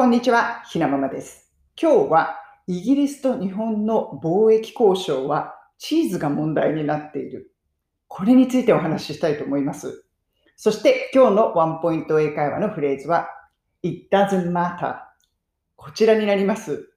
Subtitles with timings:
[0.00, 1.52] こんにちは、ひなままです。
[1.78, 7.52] 今日はイギリスと日本の貿易交渉はチーズが問題になっている。
[8.08, 10.06] これについてお話ししたいと思います。
[10.56, 13.28] そして今日のワンポイント英会話のフレーズは
[13.82, 15.00] It doesn't matter
[15.76, 16.94] こちらになります。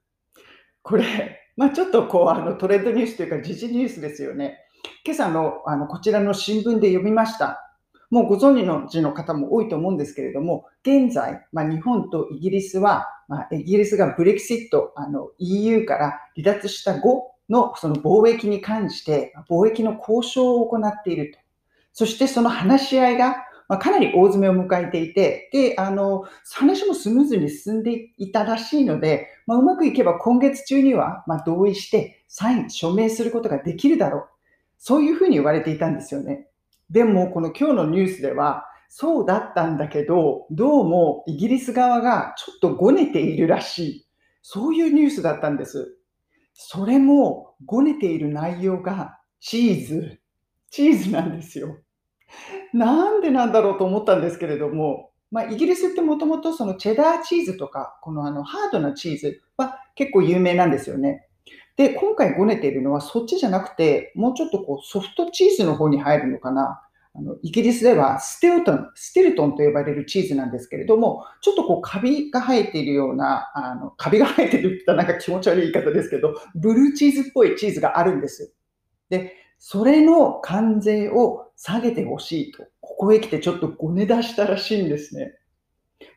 [0.81, 4.59] これ、まあ、ちょっとこうあのトレンドニュースというか時事ニュースですよね。
[5.05, 7.72] 今朝のあのこちらの新聞で読みました。
[8.13, 8.55] もうご存
[8.87, 21.39] 知のの方も多いと思うんですけれども、現在、まあ、日本とイギリスは、まあ、イギリスがブレキシット、あの EU から離脱した後のその貿易に関して、貿易の交渉を行っていると。
[21.91, 34.27] そしてその話し合いが、まあ、かなり大詰めを迎えていて、で、あの、話もスムーズに進んでいたらしいので、まあ、うまくいけば今月中には、まあ、同意して、サイン、署名することができるだろう。
[34.77, 36.47] そういうふうに言われていたんですよね。
[36.89, 44.07] でも、この今日のニュースでは、そうだったんだけど、どうもイギリス側がちょっとごねているらしい。
[44.43, 45.97] そういうニュースだったんです。
[46.53, 50.19] それも、ごねている内容がチーズ。
[50.69, 51.79] チーズなんですよ。
[52.73, 61.27] なんでなんだろうと思ったんですけれども、まあ、イギリスってもともとそのチェダーチーズとか、このあのハードなチーズは結構有名なんですよね。
[61.75, 66.81] で、今回ごねているのはそっちじゃなくて、もうちょっとこうソフトチーズの方に入るのかな。
[67.15, 78.53] あのイギリスではステルトン、ステルトンと呼ばれるチーズなんですけれども、ちょっとこうカビが生えているような、あのカビが生えてるって言ったらなんか気持ち悪い言い方ですけど、ブルーチーズっぽいチーズがあるんです。
[79.09, 85.33] で、それの関税を下げてほしいと、ここへ来てちょっとごね出したらしいんですね。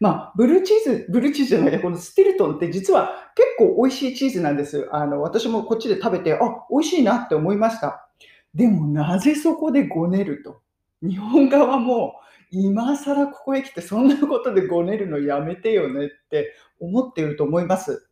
[0.01, 4.89] まあ、ブルーチーズ、ブルーチーズじゃないや、このステルトンって実は結構美味しいチーズなんです。
[4.93, 6.39] あの、私もこっちで食べて、あ、
[6.71, 8.09] 美味しいなって思いました。
[8.55, 10.63] でもなぜそこでごねると？
[11.03, 12.15] 日本側も
[12.51, 18.09] 今更ここへ来てそんなことでごねるのやめてよねって思っていると思います。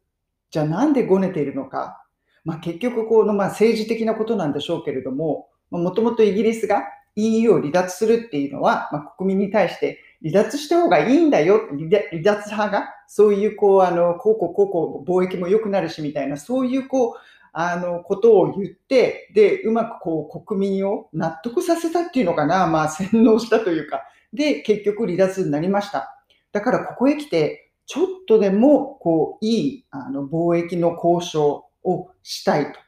[0.50, 2.04] じゃあなんでごねているのか？
[2.44, 6.82] まあ、結局このまあ政治的なことなんでしょうけれども、もともとイギリスが
[7.16, 11.88] EU を離脱するっていうのは、まあ、国民に対して離脱した方がいいんだよ、離
[12.22, 17.14] 脱派が、そういうこう、あの、こうこうこうこう貿易も良くなるしみたいな、そういうこう、
[17.52, 24.02] あの、ことを言って、で、うまくこう、国民を納得させたっていうのかな、まあ、洗脳したというか、
[24.32, 26.18] で、結局離脱になりました。
[26.50, 32.80] だから、ここへ来て、ちょっとでも、こう、いい、あの、貿易の交渉をしたいと。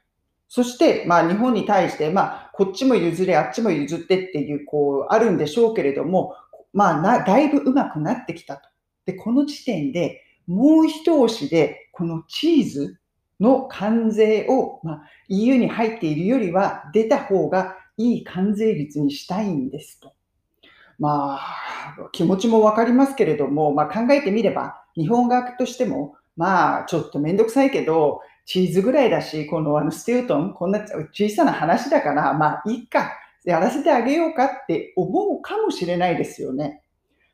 [0.48, 6.34] そして、まあ、日本に対して、まあ、こっちも譲れ、あっちも譲ってっていう、こう、あるんでしょうけれども、
[6.76, 8.68] まあ、な、だいぶ上手くなってきたと。
[9.06, 13.00] で、この時点で、もう一押しで、このチーズ
[13.40, 20.12] の関税を、まあ、EU に入っているよりは出た方がいい関税率にしたいんですと。
[20.98, 30.80] まあ、気持ちもわかりますけれども、まあ、考えてみれば、日本側としても、まあ、ちょっとめんどくさいけど、チーズぐらいだし、このあのステュートン、こんな
[31.12, 33.12] 小さな話だから、まあ、いいか、
[33.46, 36.82] やらせてあげようかって思うかもしれないですよね。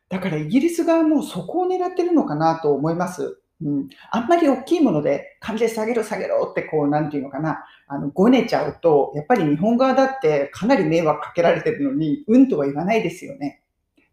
[0.09, 3.39] だからイギリス側もそこを狙ってるのかなと思います。
[3.65, 13.63] うん、あんまり大きいもので関税下げろ下げろってこう、なんていうのかな、あの、ごねちゃうと、やっぱり日本側だってかなり迷惑かけられてるのに、うんとは言わないですよね。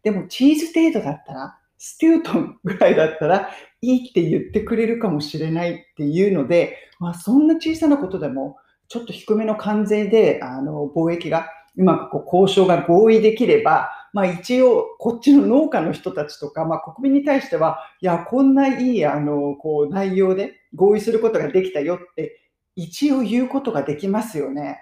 [0.02, 3.50] でもチーズ程度だったら、ステュートンぐらいだったら、
[3.82, 8.56] いいって言ってくれるかもしれないっていうので、まあそんな小さなことでも、
[8.88, 11.46] ちょっと低めの関税で、あの、貿易が
[11.76, 22.40] うまくこう交渉が合意できれば、まあ一応、こっちの農家の人たちとか、まあ国民に対しては、いや、こんないい、あの、こう内容で合意することができたよって、
[22.76, 24.78] 一応言うことができますよね。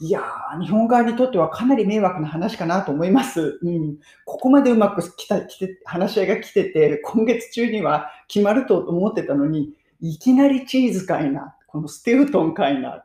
[0.00, 3.60] いやー、日本側にとってはかなり迷惑な話かなと思います。
[3.62, 3.98] うん。
[4.24, 11.54] ここまでうまく来た、来て、話し合いが来てて、今月中には決まると思ってたのに、いきなりチーズかいな。
[11.68, 13.04] このステウトンかいな。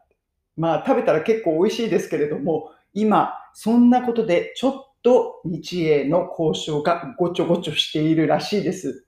[0.55, 9.05] まあ食べたら結構美味しいですけれども、今、そんなことでちょっと日英の交渉がごちょごちょしているらしいです。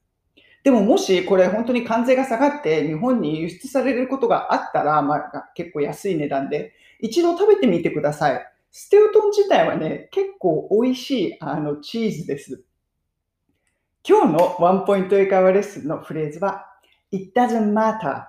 [0.63, 8.45] でももしこれ本当に関税が下がって日本に輸出されることがあったら、まあ、結構安い値段で一度食べてみてください。
[8.69, 12.63] ステウトン自体はね、結構美味しいあのチーズです。
[14.07, 16.67] 今日のワンポイント英会話レッスンのフレーズは
[17.11, 18.25] It doesn't matter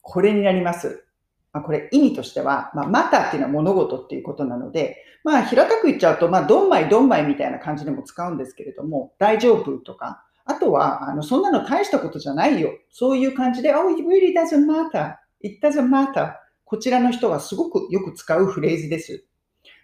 [0.00, 1.04] これになります。
[1.52, 12.72] まあ、これ意味としては、まあ、マターっていうのは物事っていうことなので、まあ、平たく言っちゃうと、まあ、どんまいどんまいみたいな感じでも使うんですけれども、大丈夫とか、あとは、あの、そんなの大したことじゃないよ。
[12.90, 15.14] そういう感じで、Oh, it really doesn't matter.
[15.40, 16.34] It doesn't matter.
[16.64, 19.24] こちらの人がすごくよく使うフレーズです。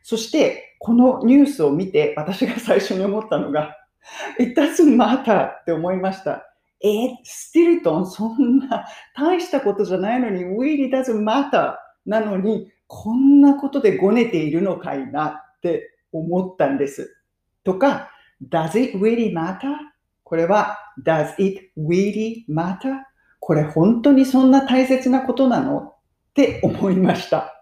[0.02, 3.76] そして、このニュースを見て、私が最初に思ったのが、
[4.40, 6.47] It doesn't matter って思いました。
[6.80, 8.86] えー、スティルトン、そんな
[9.16, 11.74] 大したことじゃないのに、really doesn't matter
[12.06, 17.16] なのに、こんなことでごねているのかいなって思ったんです。
[17.64, 18.10] とか、
[18.48, 19.74] does it really matter?
[20.22, 23.02] これは does it really matter?
[23.40, 25.94] これ本当にそんな大切なことなのっ
[26.34, 27.54] て思いました。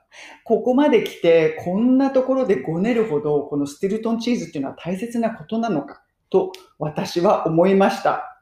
[0.44, 8.35] ここまで来て、こんなところでごねるほど、このスティルトンチーズっていうのは大切なことなのかと私は思いました。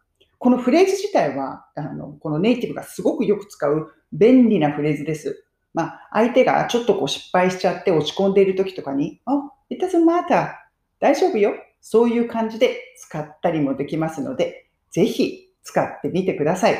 [0.44, 5.42] このフレーズ自体は、あのこのネイティブがすごくよく使う便利なフレーズです。
[5.72, 10.52] まあ、相手がちょっとこう失敗しちゃって落ち込んでいる時とかに、Oh, it doesn't matter.
[11.00, 11.54] 大丈夫よ。
[11.80, 16.76] そういう感じで使ったりもできますので、ぜひ使ってみてください。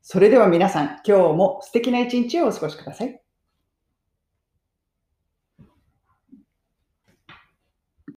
[0.00, 3.20] それでは皆さん、今日も素敵な一日をお過ごしください。